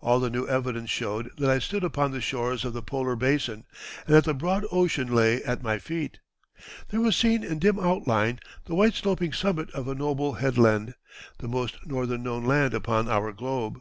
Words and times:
All 0.00 0.20
the 0.20 0.30
new 0.30 0.46
evidence 0.46 0.90
showed 0.90 1.32
that 1.38 1.50
I 1.50 1.58
stood 1.58 1.82
upon 1.82 2.12
the 2.12 2.20
shores 2.20 2.64
of 2.64 2.72
the 2.72 2.82
polar 2.84 3.16
basin, 3.16 3.64
and 4.06 4.14
that 4.14 4.22
the 4.22 4.32
broad 4.32 4.64
ocean 4.70 5.12
lay 5.12 5.42
at 5.42 5.60
my 5.60 5.80
feet.... 5.80 6.20
There 6.90 7.00
was 7.00 7.16
seen 7.16 7.42
in 7.42 7.58
dim 7.58 7.80
outline 7.80 8.38
the 8.66 8.76
white 8.76 8.94
sloping 8.94 9.32
summit 9.32 9.68
of 9.72 9.88
a 9.88 9.94
noble 9.96 10.34
head 10.34 10.56
land, 10.56 10.94
the 11.38 11.48
most 11.48 11.84
northern 11.84 12.22
known 12.22 12.44
land 12.44 12.74
upon 12.74 13.08
our 13.08 13.32
globe. 13.32 13.80